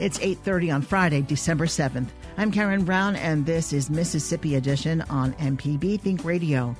[0.00, 2.08] It's 8.30 on Friday, December 7th.
[2.38, 6.74] I'm Karen Brown, and this is Mississippi Edition on MPB Think Radio.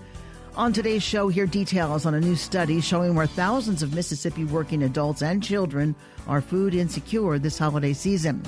[0.56, 4.84] On today's show, hear details on a new study showing where thousands of Mississippi working
[4.84, 5.94] adults and children
[6.26, 8.42] are food insecure this holiday season.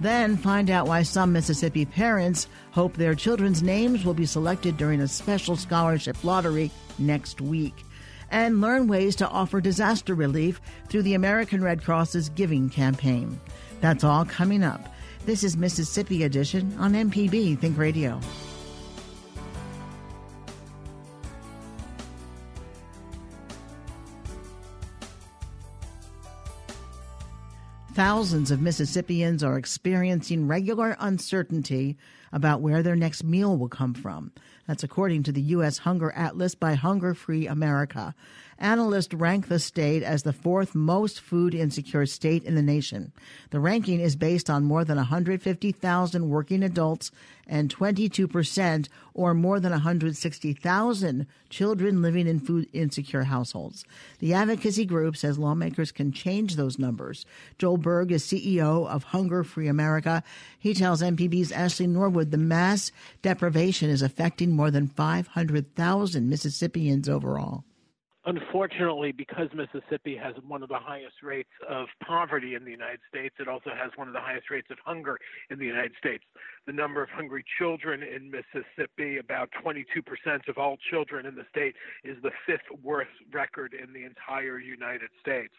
[0.00, 5.02] Then find out why some Mississippi parents hope their children's names will be selected during
[5.02, 7.84] a special scholarship lottery next week.
[8.32, 13.38] And learn ways to offer disaster relief through the American Red Cross's giving campaign.
[13.80, 14.94] That's all coming up.
[15.24, 18.20] This is Mississippi Edition on MPB Think Radio.
[27.94, 31.98] Thousands of Mississippians are experiencing regular uncertainty
[32.32, 34.32] about where their next meal will come from.
[34.66, 35.78] That's according to the U.S.
[35.78, 38.14] Hunger Atlas by Hunger Free America.
[38.60, 43.10] Analysts rank the state as the fourth most food insecure state in the nation.
[43.50, 47.10] The ranking is based on more than 150,000 working adults
[47.46, 53.84] and 22% or more than 160,000 children living in food insecure households.
[54.18, 57.24] The advocacy group says lawmakers can change those numbers.
[57.58, 60.22] Joel Berg is CEO of Hunger Free America.
[60.58, 67.64] He tells MPB's Ashley Norwood the mass deprivation is affecting more than 500,000 Mississippians overall.
[68.26, 73.34] Unfortunately, because Mississippi has one of the highest rates of poverty in the United States,
[73.40, 76.22] it also has one of the highest rates of hunger in the United States.
[76.66, 81.76] The number of hungry children in Mississippi, about 22% of all children in the state,
[82.04, 85.54] is the fifth worst record in the entire United States.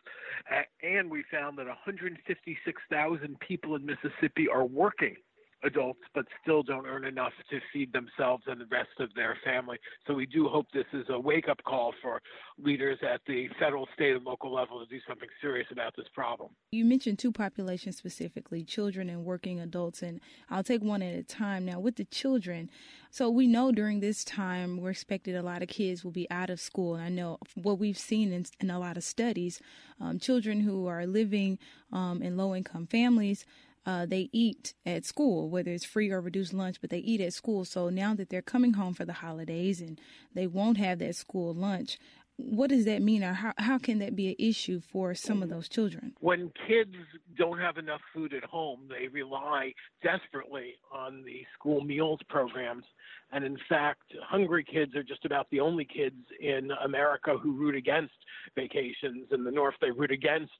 [0.84, 5.16] And we found that 156,000 people in Mississippi are working
[5.64, 9.78] adults, but still don't earn enough to feed themselves and the rest of their family.
[10.08, 12.22] So we do hope this is a wake up call for
[12.58, 16.50] leaders at the federal, state, and local level to do something serious about this problem.
[16.72, 21.24] You mentioned two populations specifically children and working adults, and I'll take one at a
[21.24, 21.66] time.
[21.66, 22.70] Now, with the children,
[23.10, 26.50] so we know during this time we're expected a lot of kids will be out
[26.50, 26.96] of school.
[26.96, 29.62] And I know what we've seen in, in a lot of studies,
[30.00, 31.60] um, children who are living
[31.92, 33.46] um, in low income families
[33.86, 37.34] uh, they eat at school, whether it's free or reduced lunch, but they eat at
[37.34, 37.66] school.
[37.66, 40.00] So now that they're coming home for the holidays and
[40.34, 41.98] they won't have that school lunch,
[42.38, 45.50] what does that mean, or how, how can that be an issue for some of
[45.50, 46.14] those children?
[46.20, 46.96] When kids
[47.38, 52.86] don't have enough food at home, they rely desperately on the school meals programs
[53.34, 57.76] and in fact, hungry kids are just about the only kids in America who root
[57.76, 58.14] against
[58.56, 59.28] vacations.
[59.32, 60.52] In the North, they root against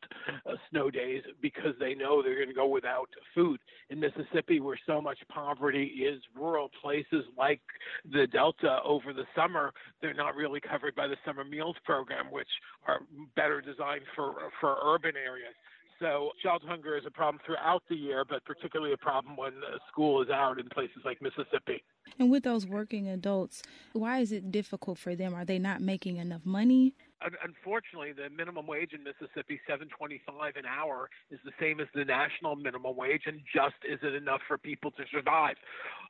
[0.46, 3.60] uh, snow days because they know they're going to go without food.
[3.90, 7.62] In Mississippi, where so much poverty is rural places like
[8.10, 12.48] the Delta over the summer, they're not really covered by the summer meals program, which
[12.88, 13.00] are
[13.36, 15.54] better designed for for urban areas.
[16.00, 19.54] So child hunger is a problem throughout the year, but particularly a problem when
[19.92, 21.84] school is out in places like Mississippi.
[22.18, 23.62] And with those working adults,
[23.94, 25.36] why is it difficult for them?
[25.36, 26.96] Are they not making enough money?
[27.44, 32.06] Unfortunately, the minimum wage in Mississippi, seven twenty-five an hour, is the same as the
[32.06, 35.56] national minimum wage, and just isn't enough for people to survive.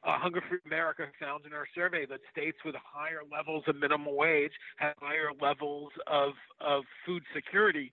[0.03, 4.15] Uh, Hunger Free America found in our survey that states with higher levels of minimum
[4.15, 7.91] wage have higher levels of of food security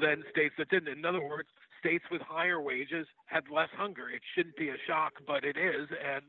[0.00, 0.88] than states that didn't.
[0.88, 1.48] In other words,
[1.84, 4.08] states with higher wages had less hunger.
[4.08, 5.88] It shouldn't be a shock, but it is.
[5.92, 6.22] And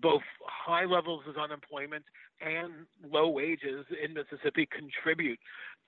[0.00, 2.04] both high levels of unemployment
[2.40, 5.38] and low wages in Mississippi contribute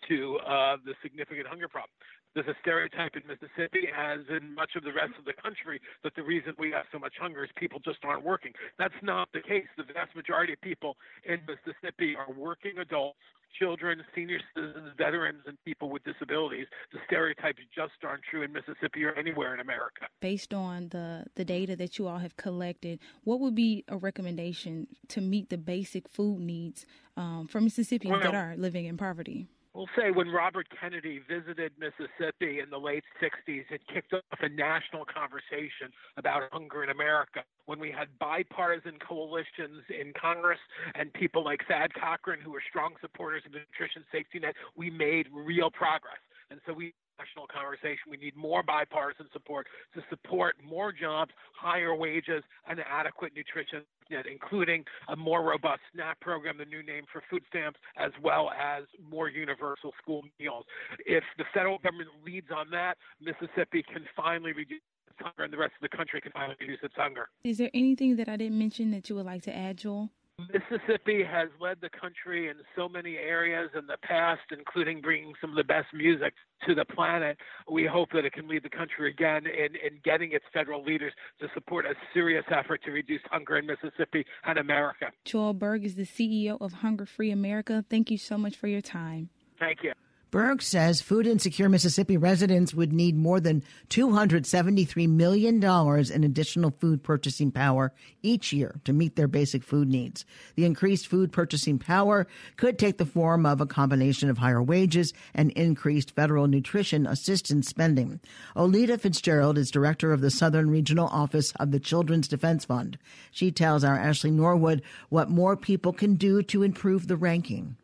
[0.08, 1.90] to uh, the significant hunger problem.
[2.34, 6.14] There's a stereotype in Mississippi, as in much of the rest of the country, that
[6.14, 8.52] the reason we have so much hunger is people just aren't working.
[8.78, 9.66] That's not the case.
[9.76, 13.22] The vast majority of people in Mississippi are working adults
[13.58, 16.66] children, senior citizens, veterans, and people with disabilities.
[16.92, 20.06] The stereotypes just aren't true in Mississippi or anywhere in America.
[20.20, 24.86] Based on the, the data that you all have collected, what would be a recommendation
[25.08, 26.86] to meet the basic food needs
[27.16, 29.46] um, for Mississippians well, that are living in poverty?
[29.74, 34.48] We'll say when Robert Kennedy visited Mississippi in the late 60s, it kicked off a
[34.48, 37.42] national conversation about hunger in America.
[37.66, 40.60] When we had bipartisan coalitions in Congress
[40.94, 44.90] and people like Thad Cochran, who were strong supporters of the nutrition safety net, we
[44.90, 46.22] made real progress.
[46.50, 48.10] And so we national conversation.
[48.10, 54.84] We need more bipartisan support to support more jobs, higher wages, and adequate nutrition, including
[55.08, 59.28] a more robust SNAP program, the new name for food stamps, as well as more
[59.28, 60.64] universal school meals.
[61.06, 64.80] If the federal government leads on that, Mississippi can finally reduce
[65.20, 67.28] hunger and the rest of the country can finally reduce its hunger.
[67.44, 70.10] Is there anything that I didn't mention that you would like to add, Joel?
[70.38, 75.50] Mississippi has led the country in so many areas in the past, including bringing some
[75.50, 76.34] of the best music
[76.66, 77.36] to the planet.
[77.70, 81.12] We hope that it can lead the country again in, in getting its federal leaders
[81.40, 85.06] to support a serious effort to reduce hunger in Mississippi and America.
[85.24, 87.84] Joel Berg is the CEO of Hunger Free America.
[87.88, 89.30] Thank you so much for your time.
[89.58, 89.92] Thank you.
[90.34, 97.04] Berg says food insecure Mississippi residents would need more than $273 million in additional food
[97.04, 100.24] purchasing power each year to meet their basic food needs.
[100.56, 102.26] The increased food purchasing power
[102.56, 107.68] could take the form of a combination of higher wages and increased federal nutrition assistance
[107.68, 108.18] spending.
[108.56, 112.98] Oleta Fitzgerald is director of the Southern Regional Office of the Children's Defense Fund.
[113.30, 117.76] She tells our Ashley Norwood what more people can do to improve the ranking.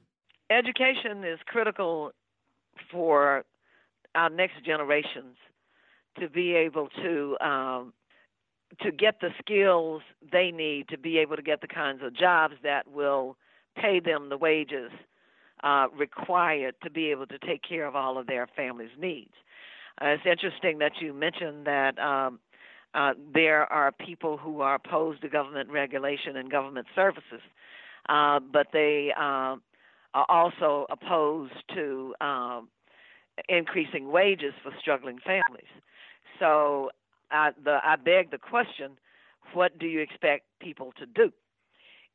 [0.51, 2.11] Education is critical
[2.91, 3.45] for
[4.15, 5.37] our next generations
[6.19, 7.93] to be able to um,
[8.81, 12.55] to get the skills they need to be able to get the kinds of jobs
[12.63, 13.37] that will
[13.77, 14.91] pay them the wages
[15.63, 19.33] uh, required to be able to take care of all of their family's needs.
[20.01, 22.39] Uh, it's interesting that you mentioned that um,
[22.95, 27.43] uh, there are people who are opposed to government regulation and government services,
[28.09, 29.57] uh, but they uh,
[30.15, 32.69] also opposed to um,
[33.49, 35.71] increasing wages for struggling families.
[36.39, 36.91] So
[37.31, 38.99] I, the, I beg the question
[39.53, 41.33] what do you expect people to do?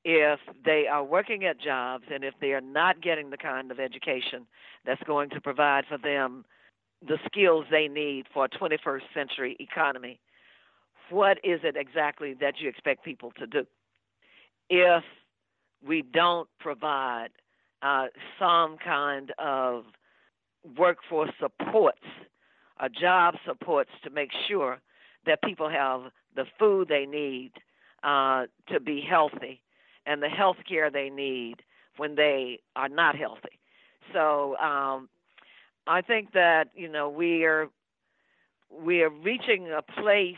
[0.03, 3.79] If they are working at jobs and if they are not getting the kind of
[3.79, 4.45] education
[4.85, 6.45] that's going to provide for them
[7.05, 10.19] the skills they need for a 21st century economy,
[11.09, 13.65] what is it exactly that you expect people to do?
[14.69, 15.03] If
[15.85, 17.29] we don't provide
[17.81, 18.05] uh,
[18.39, 19.85] some kind of
[20.77, 21.99] workforce supports,
[22.79, 24.79] uh, job supports to make sure
[25.25, 27.51] that people have the food they need
[28.03, 29.61] uh, to be healthy
[30.05, 31.55] and the health care they need
[31.97, 33.59] when they are not healthy.
[34.13, 35.09] So um,
[35.87, 37.67] I think that you know we are
[38.69, 40.35] we are reaching a place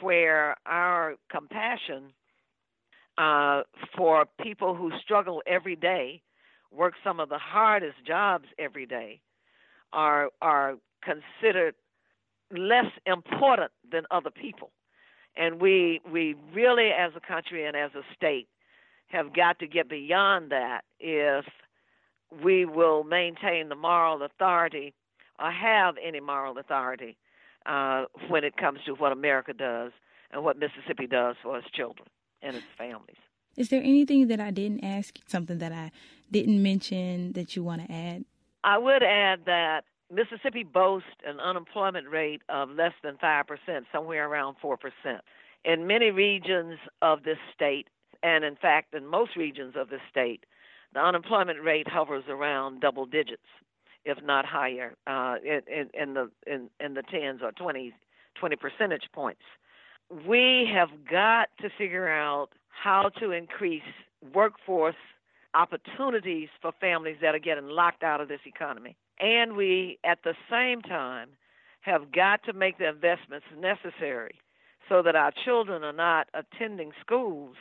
[0.00, 2.12] where our compassion
[3.22, 3.62] uh,
[3.96, 6.20] for people who struggle every day
[6.72, 9.20] work some of the hardest jobs every day
[9.92, 11.74] are are considered
[12.50, 14.70] less important than other people.
[15.36, 18.48] And we we really as a country and as a state
[19.08, 21.44] have got to get beyond that if
[22.42, 24.94] we will maintain the moral authority
[25.38, 27.16] or have any moral authority
[27.66, 29.92] uh, when it comes to what America does
[30.30, 32.08] and what Mississippi does for its children
[32.42, 33.16] and its families.
[33.56, 35.90] Is there anything that I didn't ask, something that I
[36.30, 38.24] didn't mention that you want to add?
[38.64, 43.44] I would add that Mississippi boasts an unemployment rate of less than 5%,
[43.92, 44.76] somewhere around 4%.
[45.64, 47.88] In many regions of this state,
[48.22, 50.44] and in fact, in most regions of the state,
[50.94, 53.46] the unemployment rate hovers around double digits,
[54.04, 57.92] if not higher, uh, in, in, the in, in the tens or 20,
[58.38, 59.42] 20 percentage points.
[60.10, 63.82] We have got to figure out how to increase
[64.34, 64.94] workforce
[65.54, 68.96] opportunities for families that are getting locked out of this economy.
[69.20, 71.30] And we, at the same time,
[71.82, 74.40] have got to make the investments necessary
[74.88, 77.56] so that our children are not attending schools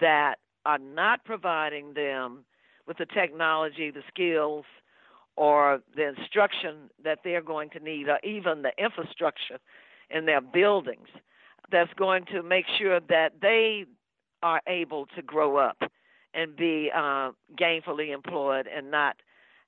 [0.00, 2.44] that are not providing them
[2.86, 4.64] with the technology, the skills,
[5.36, 9.58] or the instruction that they're going to need, or even the infrastructure
[10.10, 11.08] in their buildings
[11.70, 13.86] that's going to make sure that they
[14.42, 15.78] are able to grow up
[16.34, 19.16] and be uh, gainfully employed and not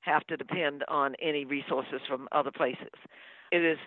[0.00, 2.92] have to depend on any resources from other places.
[3.50, 3.78] It is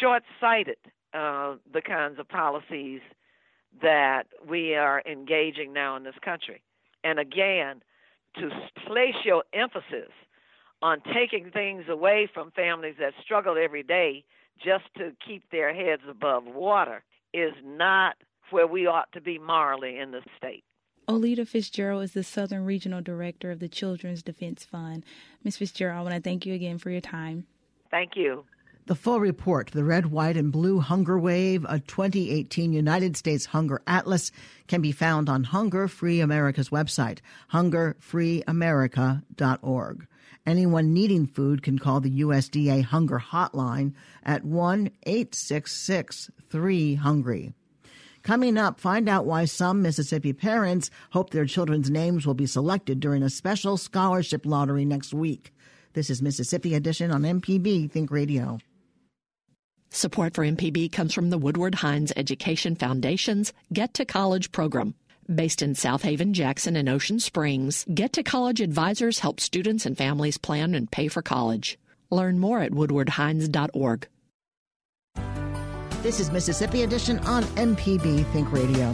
[0.00, 0.78] short sighted,
[1.12, 3.00] uh, the kinds of policies
[3.82, 6.62] that we are engaging now in this country.
[7.04, 7.82] And again,
[8.36, 8.50] to
[8.86, 10.10] place your emphasis
[10.82, 14.24] on taking things away from families that struggle every day
[14.62, 18.16] just to keep their heads above water is not
[18.50, 20.64] where we ought to be morally in the state.
[21.08, 25.04] Oleta Fitzgerald is the Southern Regional Director of the Children's Defense Fund.
[25.42, 25.56] Ms.
[25.56, 27.46] Fitzgerald, I want to thank you again for your time.
[27.90, 28.44] Thank you.
[28.86, 33.82] The full report, the Red, White, and Blue Hunger Wave, a 2018 United States Hunger
[33.86, 34.32] Atlas,
[34.68, 37.18] can be found on Hunger Free America's website,
[37.52, 40.06] hungerfreeamerica.org.
[40.46, 43.92] Anyone needing food can call the USDA Hunger Hotline
[44.24, 47.52] at 1 866 3 Hungry.
[48.22, 53.00] Coming up, find out why some Mississippi parents hope their children's names will be selected
[53.00, 55.54] during a special scholarship lottery next week.
[55.94, 58.58] This is Mississippi Edition on MPB Think Radio.
[59.90, 64.94] Support for MPB comes from the Woodward Hines Education Foundation's Get to College program.
[65.32, 70.38] Based in Southaven, Jackson, and Ocean Springs, Get to College advisors help students and families
[70.38, 71.78] plan and pay for college.
[72.10, 74.08] Learn more at woodwardhines.org.
[76.02, 78.90] This is Mississippi Edition on MPB Think Radio.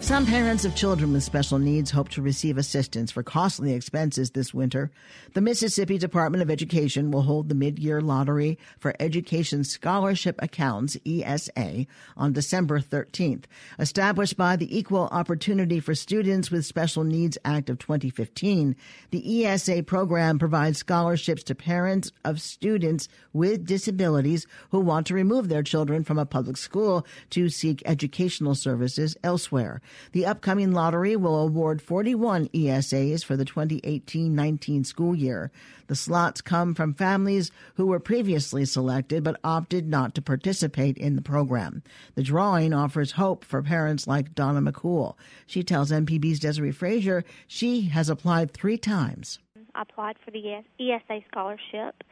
[0.00, 4.54] Some parents of children with special needs hope to receive assistance for costly expenses this
[4.54, 4.90] winter.
[5.34, 11.86] The Mississippi Department of Education will hold the mid-year lottery for Education Scholarship Accounts, ESA,
[12.16, 13.44] on December 13th.
[13.78, 18.76] Established by the Equal Opportunity for Students with Special Needs Act of 2015,
[19.10, 25.48] the ESA program provides scholarships to parents of students with disabilities who want to remove
[25.48, 29.82] their children from a public school to seek educational services elsewhere.
[30.12, 35.50] The upcoming lottery will award 41 ESAs for the 2018-19 school year.
[35.88, 41.16] The slots come from families who were previously selected but opted not to participate in
[41.16, 41.82] the program.
[42.14, 45.14] The drawing offers hope for parents like Donna McCool.
[45.46, 49.38] She tells MPB's Desare Frazier she has applied three times.
[49.74, 52.04] I applied for the ESA scholarship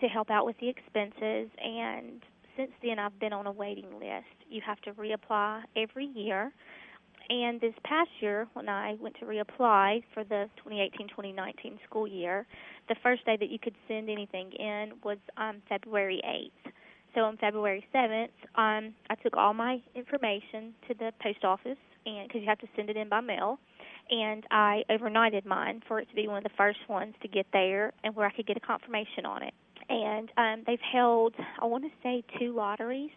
[0.00, 2.22] to help out with the expenses and
[2.56, 4.26] since then I've been on a waiting list.
[4.48, 6.52] You have to reapply every year
[7.32, 12.46] and this past year, when I went to reapply for the 2018-2019 school year,
[12.90, 16.72] the first day that you could send anything in was um, February 8th.
[17.14, 22.28] So on February 7th, um, I took all my information to the post office, and
[22.28, 23.58] because you have to send it in by mail,
[24.10, 27.46] and I overnighted mine for it to be one of the first ones to get
[27.54, 29.54] there, and where I could get a confirmation on it.
[29.88, 33.10] And um, they've held, I want to say, two lotteries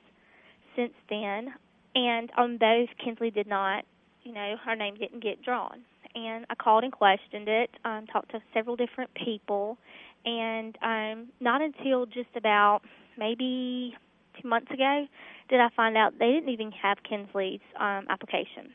[0.78, 1.54] since then,
[1.96, 3.84] and on both, Kinsley did not
[4.26, 5.82] you know, her name didn't get drawn.
[6.16, 9.78] And I called and questioned it, um, talked to several different people,
[10.26, 12.82] and um, not until just about
[13.18, 13.96] maybe
[14.42, 15.08] two months ago
[15.50, 18.74] did I find out they didn't even have Kinsley's um, application.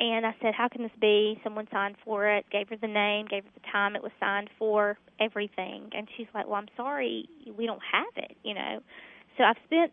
[0.00, 1.38] And I said, How can this be?
[1.44, 4.48] Someone signed for it, gave her the name, gave her the time it was signed
[4.58, 5.90] for, everything.
[5.92, 8.80] And she's like, Well, I'm sorry, we don't have it, you know.
[9.36, 9.92] So I've spent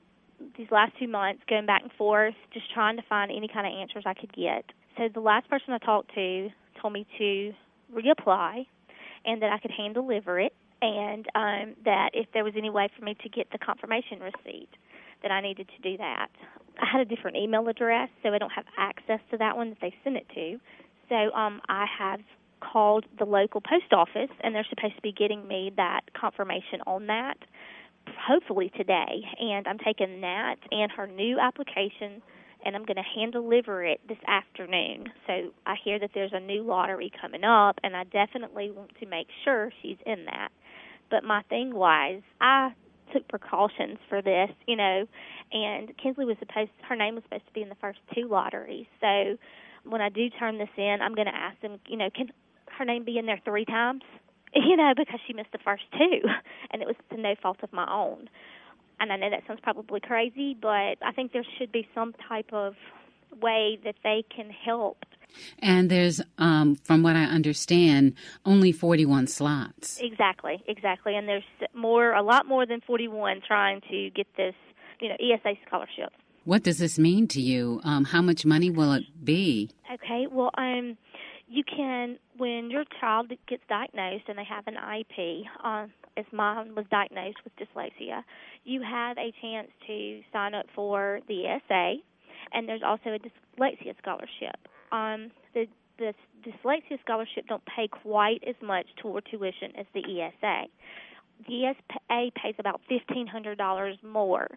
[0.58, 3.74] these last two months going back and forth, just trying to find any kind of
[3.74, 4.66] answers I could get
[4.98, 6.50] so the last person I talked to
[6.82, 7.54] told me to
[7.94, 8.66] reapply
[9.26, 12.90] and that I could hand deliver it and um, that if there was any way
[12.98, 14.70] for me to get the confirmation receipt
[15.24, 16.28] that I needed to do that.
[16.80, 19.78] I had a different email address, so I don't have access to that one that
[19.82, 20.60] they sent it to.
[21.10, 22.20] So um, I have
[22.60, 27.08] called the local post office, and they're supposed to be getting me that confirmation on
[27.08, 27.38] that,
[28.28, 29.24] hopefully today.
[29.40, 32.22] And I'm taking that and her new application
[32.66, 35.06] and I'm going to hand deliver it this afternoon.
[35.28, 39.06] So I hear that there's a new lottery coming up, and I definitely want to
[39.06, 40.50] make sure she's in that.
[41.12, 42.72] But my thing was, I
[43.14, 45.06] took precautions for this, you know,
[45.52, 48.88] and Kinsley was supposed, her name was supposed to be in the first two lotteries.
[49.00, 49.38] So
[49.84, 52.30] when I do turn this in, I'm going to ask them, you know, can
[52.78, 54.02] her name be in there three times?
[54.58, 56.22] You know, because she missed the first two,
[56.72, 58.30] and it was to no fault of my own
[59.00, 62.52] and I know that sounds probably crazy, but I think there should be some type
[62.52, 62.76] of
[63.42, 64.98] way that they can help.
[65.60, 68.14] And there's, um, from what I understand,
[68.46, 70.00] only 41 slots.
[70.02, 71.16] Exactly, exactly.
[71.16, 74.56] And there's more, a lot more than 41 trying to get this,
[75.02, 76.14] you know, ESA scholarship.
[76.46, 77.82] What does this mean to you?
[77.84, 79.72] Um, how much money will it be?
[79.92, 80.96] Okay, well, um,
[81.48, 85.88] you can, when your child gets diagnosed and they have an IEP, uh,
[86.18, 88.24] as mine was diagnosed with dyslexia,
[88.64, 91.96] you have a chance to sign up for the ESA,
[92.54, 94.58] and there's also a dyslexia scholarship.
[94.92, 96.14] Um, the the
[96.46, 100.64] dyslexia scholarship don't pay quite as much toward tuition as the ESA.
[101.48, 104.48] The ESA pays about fifteen hundred dollars more.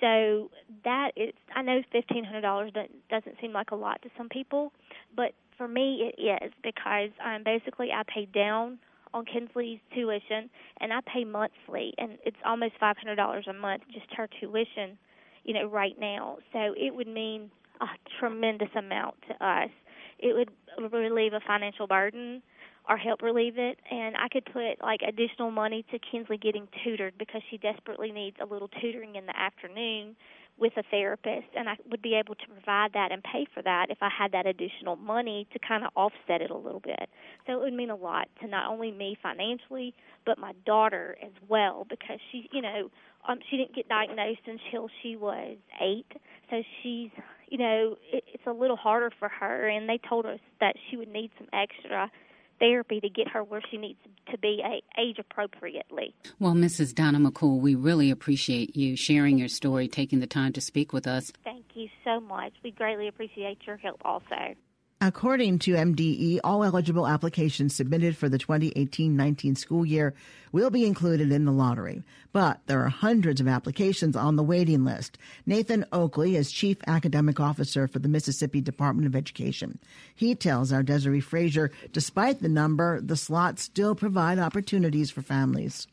[0.00, 0.50] So
[0.84, 2.72] that is, I know fifteen hundred dollars
[3.10, 4.72] doesn't seem like a lot to some people,
[5.14, 8.78] but for me it is because um, basically I pay down
[9.14, 13.82] on Kinsley's tuition, and I pay monthly, and it's almost five hundred dollars a month
[13.92, 14.98] just her tuition,
[15.44, 16.38] you know, right now.
[16.52, 17.86] So it would mean a
[18.20, 19.70] tremendous amount to us.
[20.18, 22.42] It would relieve a financial burden
[22.88, 23.78] or help relieve it.
[23.90, 28.36] And I could put like additional money to Kinsley getting tutored because she desperately needs
[28.40, 30.16] a little tutoring in the afternoon
[30.58, 33.86] with a therapist, and I would be able to provide that and pay for that
[33.90, 37.08] if I had that additional money to kind of offset it a little bit.
[37.46, 39.94] So it would mean a lot to not only me financially,
[40.24, 42.90] but my daughter as well because she, you know,
[43.28, 46.06] um, she didn't get diagnosed until she was eight,
[46.48, 47.10] so she's,
[47.48, 50.96] you know, it, it's a little harder for her, and they told us that she
[50.96, 52.10] would need some extra
[52.58, 53.98] therapy to get her where she needs
[54.30, 54.62] to be
[54.98, 56.14] age appropriately.
[56.38, 56.94] Well, Mrs.
[56.94, 61.06] Donna McCool, we really appreciate you sharing your story, taking the time to speak with
[61.06, 61.32] us.
[61.44, 62.52] Thank you so much.
[62.62, 64.54] We greatly appreciate your help also.
[65.02, 70.14] According to MDE, all eligible applications submitted for the 2018-19 school year
[70.52, 72.02] will be included in the lottery.
[72.32, 75.18] But there are hundreds of applications on the waiting list.
[75.44, 79.78] Nathan Oakley is Chief Academic Officer for the Mississippi Department of Education.
[80.14, 85.86] He tells our Desare Frazier, despite the number, the slots still provide opportunities for families.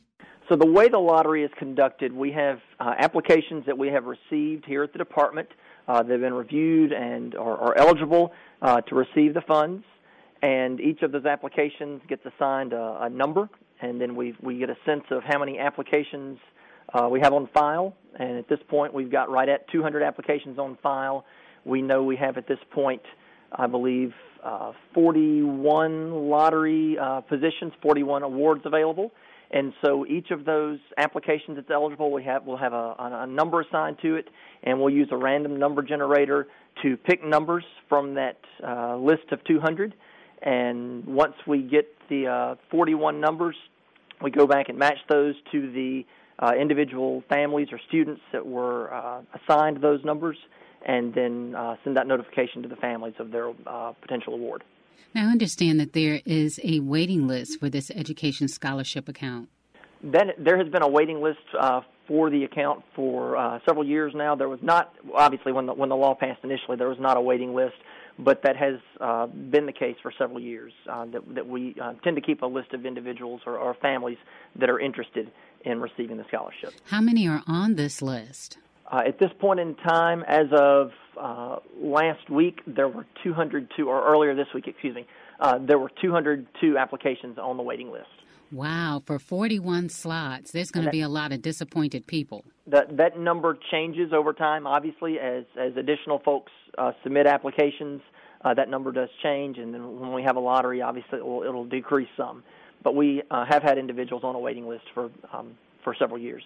[0.48, 4.66] So the way the lottery is conducted, we have uh, applications that we have received
[4.66, 5.50] here at the department.
[5.88, 9.84] Uh, they've been reviewed and are, are eligible uh, to receive the funds,
[10.42, 13.50] and each of those applications gets assigned a, a number,
[13.82, 16.38] and then we we get a sense of how many applications
[16.94, 17.96] uh, we have on file.
[18.20, 21.26] And at this point, we've got right at 200 applications on file.
[21.66, 23.02] We know we have at this point,
[23.52, 24.14] I believe,
[24.44, 29.12] uh, 41 lottery uh, positions, 41 awards available.
[29.54, 33.62] And so each of those applications that's eligible, we have will have a, a number
[33.62, 34.28] assigned to it,
[34.64, 36.48] and we'll use a random number generator
[36.82, 39.94] to pick numbers from that uh, list of 200.
[40.42, 43.56] And once we get the uh, 41 numbers,
[44.24, 46.04] we go back and match those to the
[46.40, 50.38] uh, individual families or students that were uh, assigned those numbers,
[50.88, 54.64] and then uh, send that notification to the families of their uh, potential award.
[55.14, 59.50] Now, I understand that there is a waiting list for this education scholarship account.
[60.04, 64.14] That, there has been a waiting list uh, for the account for uh, several years
[64.16, 64.36] now.
[64.36, 67.22] There was not, obviously, when the, when the law passed initially, there was not a
[67.22, 67.76] waiting list,
[68.20, 70.74] but that has uh, been the case for several years.
[70.90, 74.18] Uh, that, that we uh, tend to keep a list of individuals or, or families
[74.56, 75.32] that are interested
[75.64, 76.74] in receiving the scholarship.
[76.86, 78.58] How many are on this list?
[78.92, 84.06] Uh, at this point in time, as of uh, last week, there were 202, or
[84.06, 85.06] earlier this week, excuse me,
[85.40, 88.08] uh, there were 202 applications on the waiting list.
[88.52, 92.46] Wow, for 41 slots, there's going to be a lot of disappointed people.
[92.68, 98.02] That that number changes over time, obviously, as as additional folks uh, submit applications.
[98.46, 101.42] Uh, that number does change, and then when we have a lottery, obviously it will,
[101.42, 102.44] it'll decrease some.
[102.84, 106.44] But we uh, have had individuals on a waiting list for um, for several years.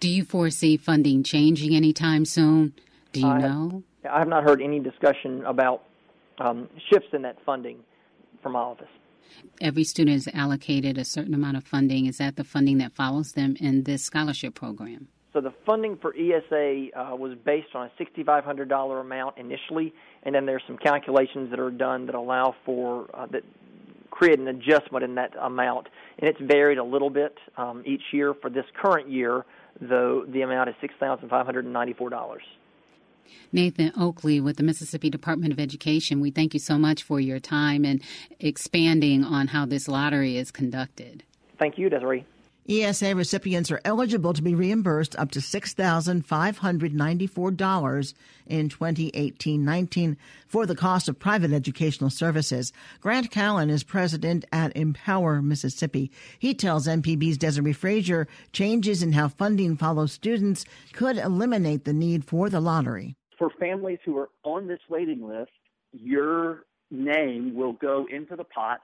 [0.00, 2.74] Do you foresee funding changing anytime soon?
[3.12, 3.82] Do you know?
[4.08, 5.82] I have not heard any discussion about
[6.38, 7.78] um, shifts in that funding
[8.42, 8.88] from all of us.
[9.60, 12.06] Every student is allocated a certain amount of funding.
[12.06, 15.08] Is that the funding that follows them in this scholarship program?
[15.32, 20.44] So the funding for ESA uh, was based on a $6,500 amount initially, and then
[20.44, 23.44] there's some calculations that are done that allow for uh, that
[24.10, 28.34] create an adjustment in that amount, and it's varied a little bit um, each year.
[28.34, 29.46] For this current year,
[29.80, 32.42] though, the amount is six thousand five hundred and ninety-four dollars.
[33.52, 37.40] Nathan Oakley with the Mississippi Department of Education, we thank you so much for your
[37.40, 38.02] time and
[38.38, 41.24] expanding on how this lottery is conducted.
[41.58, 42.24] Thank you, Desare.
[42.68, 48.14] ESA recipients are eligible to be reimbursed up to $6,594
[48.46, 50.16] in 2018-19
[50.46, 52.72] for the cost of private educational services.
[53.00, 56.12] Grant Callen is president at Empower Mississippi.
[56.38, 62.24] He tells MPB's Desare Frazier changes in how funding follows students could eliminate the need
[62.24, 63.16] for the lottery.
[63.40, 65.50] For families who are on this waiting list,
[65.92, 68.80] your name will go into the pot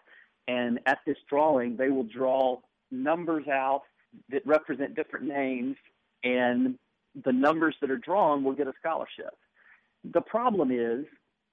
[0.48, 3.82] and at this drawing they will draw numbers out
[4.30, 5.76] that represent different names,
[6.24, 6.78] and
[7.24, 9.36] the numbers that are drawn will get a scholarship.
[10.12, 11.04] The problem is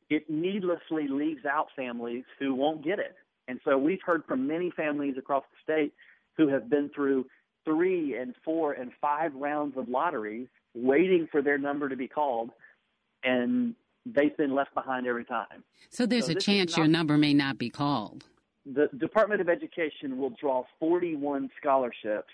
[0.09, 3.15] it needlessly leaves out families who won't get it.
[3.47, 5.93] And so we've heard from many families across the state
[6.37, 7.25] who have been through
[7.65, 12.51] three and four and five rounds of lotteries waiting for their number to be called,
[13.23, 15.63] and they've been left behind every time.
[15.89, 18.25] So there's so a chance not, your number may not be called
[18.65, 22.31] the Department of Education will draw 41 scholarships,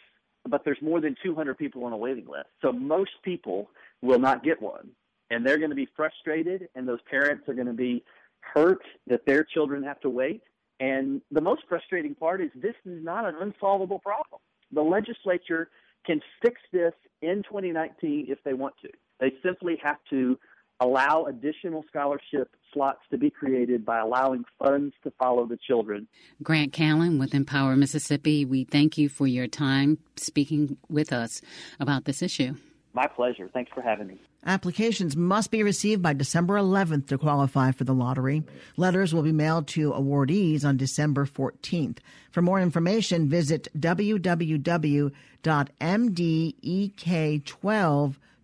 [0.48, 2.48] but there's more than 200 people on a waiting list.
[2.62, 3.70] So most people
[4.02, 4.90] will not get one.
[5.32, 8.04] And they're going to be frustrated, and those parents are going to be
[8.42, 10.42] hurt that their children have to wait.
[10.80, 14.40] And the most frustrating part is this is not an unsolvable problem.
[14.72, 15.70] The legislature
[16.06, 18.90] can fix this in 2019 if they want to.
[19.20, 20.40] They simply have to
[20.80, 26.08] allow additional scholarship slots to be created by allowing funds to follow the children.
[26.42, 31.42] Grant Callen with Empower Mississippi, we thank you for your time speaking with us
[31.80, 32.56] about this issue.
[32.94, 33.50] My pleasure.
[33.54, 34.20] Thanks for having me.
[34.46, 38.44] Applications must be received by December 11th to qualify for the lottery.
[38.78, 41.98] Letters will be mailed to awardees on December 14th.
[42.32, 43.68] For more information, visit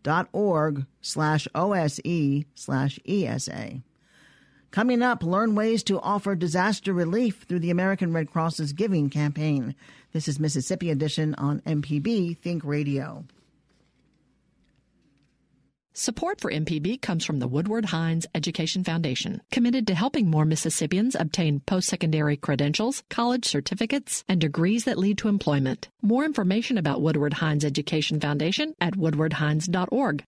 [0.06, 3.82] www.mdek12.org slash OSE slash ESA.
[4.72, 9.74] Coming up, learn ways to offer disaster relief through the American Red Cross's giving campaign.
[10.12, 13.26] This is Mississippi Edition on MPB Think Radio.
[15.98, 21.16] Support for MPB comes from the Woodward Hines Education Foundation, committed to helping more Mississippians
[21.16, 25.88] obtain post-secondary credentials, college certificates, and degrees that lead to employment.
[26.02, 30.26] More information about Woodward Hines Education Foundation at woodwardhines.org.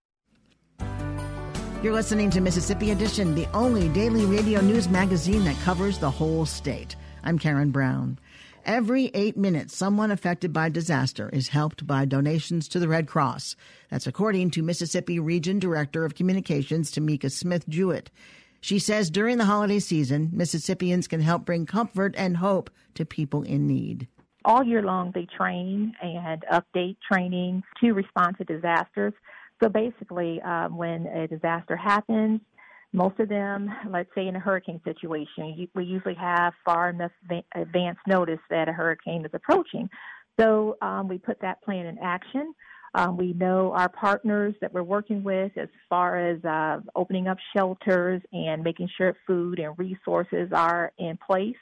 [1.84, 6.46] You're listening to Mississippi Edition, the only daily radio news magazine that covers the whole
[6.46, 6.96] state.
[7.26, 8.20] I'm Karen Brown.
[8.66, 13.56] Every eight minutes, someone affected by disaster is helped by donations to the Red Cross.
[13.90, 18.12] That's according to Mississippi Region Director of Communications, Tamika Smith Jewett.
[18.60, 23.44] She says during the holiday season, Mississippians can help bring comfort and hope to people
[23.44, 24.08] in need.
[24.44, 29.14] All year long, they train and update training to respond to disasters.
[29.62, 32.42] So basically, um, when a disaster happens,
[32.94, 37.12] most of them, let's say in a hurricane situation, we usually have far enough
[37.56, 39.90] advance notice that a hurricane is approaching.
[40.40, 42.54] So um, we put that plan in action.
[42.96, 47.38] Um, we know our partners that we're working with as far as uh, opening up
[47.56, 51.56] shelters and making sure food and resources are in place.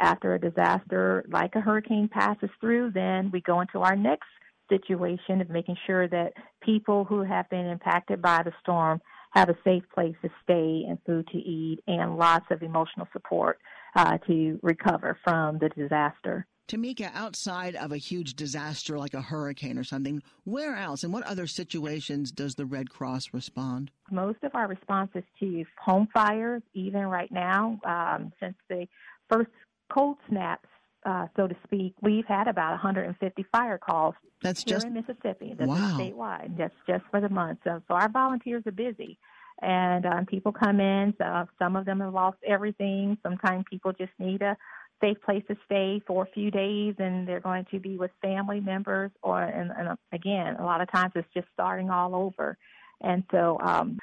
[0.00, 4.26] After a disaster like a hurricane passes through, then we go into our next
[4.68, 6.32] situation of making sure that
[6.62, 9.00] people who have been impacted by the storm
[9.34, 13.58] have a safe place to stay and food to eat and lots of emotional support
[13.96, 16.46] uh, to recover from the disaster.
[16.66, 21.24] Tamika, outside of a huge disaster like a hurricane or something, where else and what
[21.24, 23.90] other situations does the Red Cross respond?
[24.10, 28.86] Most of our responses to home fires, even right now, um, since the
[29.30, 29.50] first
[29.92, 30.68] cold snaps
[31.04, 35.54] uh, so to speak, we've had about 150 fire calls That's here just, in Mississippi.
[35.56, 35.98] That's wow.
[35.98, 37.60] statewide, That's just for the month.
[37.64, 39.18] So, so our volunteers are busy,
[39.60, 41.14] and um, people come in.
[41.18, 43.18] So some of them have lost everything.
[43.22, 44.56] Sometimes people just need a
[45.02, 48.60] safe place to stay for a few days, and they're going to be with family
[48.60, 49.10] members.
[49.22, 52.56] Or and, and again, a lot of times it's just starting all over.
[53.00, 53.98] And so um,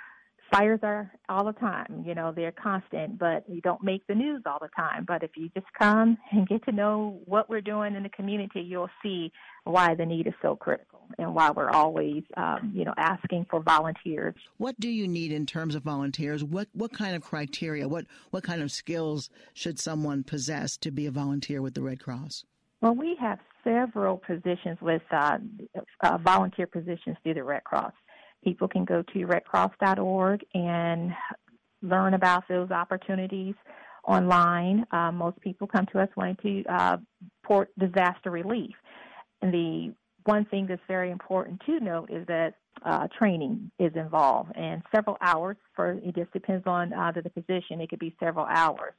[0.51, 2.03] fires are all the time.
[2.05, 5.05] You know, they're constant, but you don't make the news all the time.
[5.07, 8.61] But if you just come and get to know what we're doing in the community,
[8.61, 9.31] you'll see
[9.63, 13.61] why the need is so critical and why we're always, um, you know, asking for
[13.61, 14.35] volunteers.
[14.57, 16.43] What do you need in terms of volunteers?
[16.43, 17.87] What what kind of criteria?
[17.87, 21.99] What what kind of skills should someone possess to be a volunteer with the Red
[21.99, 22.45] Cross?
[22.81, 25.37] Well, we have several positions with uh,
[26.01, 27.93] uh, volunteer positions through the Red Cross
[28.43, 31.11] people can go to redcross.org and
[31.81, 33.55] learn about those opportunities
[34.03, 34.85] online.
[34.91, 36.97] Uh, most people come to us wanting to uh,
[37.43, 38.75] port disaster relief.
[39.41, 39.93] And the
[40.25, 45.17] one thing that's very important to note is that uh, training is involved and several
[45.21, 47.81] hours for it just depends on uh, the, the position.
[47.81, 48.93] It could be several hours.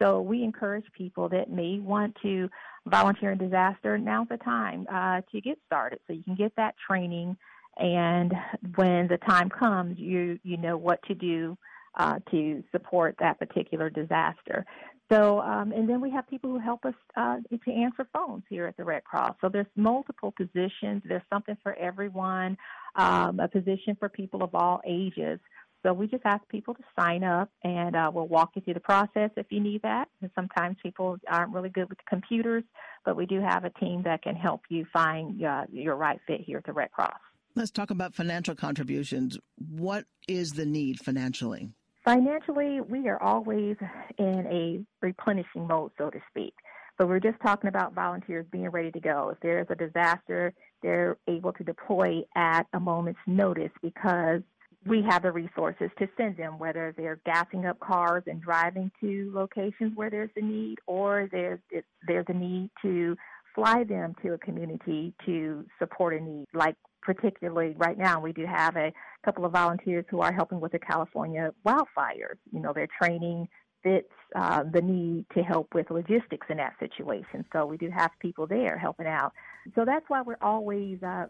[0.00, 2.48] So we encourage people that may want to
[2.86, 3.98] volunteer in disaster.
[3.98, 7.36] Now's the time uh, to get started, so you can get that training
[7.80, 8.32] and
[8.76, 11.56] when the time comes, you you know what to do
[11.96, 14.64] uh, to support that particular disaster.
[15.10, 18.66] So, um, and then we have people who help us uh, to answer phones here
[18.66, 19.34] at the Red Cross.
[19.40, 21.02] So there's multiple positions.
[21.04, 22.56] There's something for everyone,
[22.94, 25.40] um, a position for people of all ages.
[25.84, 28.80] So we just ask people to sign up, and uh, we'll walk you through the
[28.80, 30.08] process if you need that.
[30.20, 32.62] And sometimes people aren't really good with computers,
[33.04, 36.42] but we do have a team that can help you find uh, your right fit
[36.42, 37.18] here at the Red Cross.
[37.56, 39.38] Let's talk about financial contributions.
[39.56, 41.70] What is the need financially?
[42.04, 43.76] Financially, we are always
[44.18, 46.54] in a replenishing mode, so to speak.
[46.96, 49.30] But we're just talking about volunteers being ready to go.
[49.30, 54.42] If there's a disaster, they're able to deploy at a moment's notice because
[54.86, 59.30] we have the resources to send them, whether they're gassing up cars and driving to
[59.34, 61.60] locations where there's a need, or there's
[62.06, 63.16] there's a need to
[63.54, 68.46] fly them to a community to support a need, like particularly right now, we do
[68.46, 68.92] have a
[69.24, 72.38] couple of volunteers who are helping with the California wildfires.
[72.52, 73.48] You know, their training
[73.82, 77.44] fits uh, the need to help with logistics in that situation.
[77.52, 79.32] So we do have people there helping out.
[79.74, 81.26] So that's why we're always uh,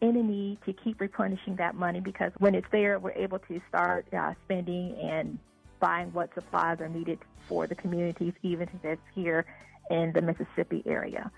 [0.00, 3.60] in a need to keep replenishing that money because when it's there, we're able to
[3.68, 5.38] start uh, spending and
[5.78, 9.46] buying what supplies are needed for the communities, even if it's here
[9.90, 11.30] in the Mississippi area.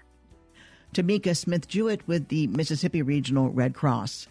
[0.94, 4.26] Tamika Smith Jewett with the Mississippi Regional Red Cross.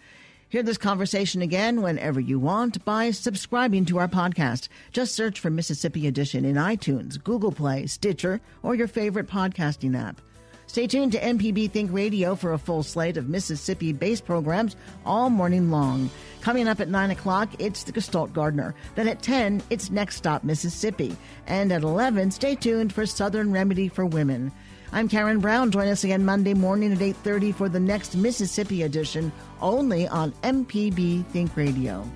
[0.48, 4.68] Hear this conversation again whenever you want by subscribing to our podcast.
[4.92, 10.20] Just search for Mississippi Edition in iTunes, Google Play, Stitcher, or your favorite podcasting app.
[10.66, 15.30] Stay tuned to MPB Think Radio for a full slate of Mississippi based programs all
[15.30, 16.10] morning long.
[16.40, 18.74] Coming up at 9 o'clock, it's the Gestalt Gardener.
[18.94, 21.16] Then at 10, it's Next Stop Mississippi.
[21.46, 24.52] And at 11, stay tuned for Southern Remedy for Women.
[24.94, 25.70] I'm Karen Brown.
[25.70, 31.24] Join us again Monday morning at 8.30 for the next Mississippi edition, only on MPB
[31.28, 32.06] Think Radio.